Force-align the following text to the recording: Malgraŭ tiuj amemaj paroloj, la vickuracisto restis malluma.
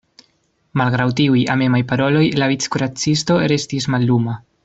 Malgraŭ 0.79 1.05
tiuj 1.19 1.43
amemaj 1.57 1.81
paroloj, 1.91 2.23
la 2.43 2.49
vickuracisto 2.53 3.39
restis 3.55 3.89
malluma. 3.97 4.37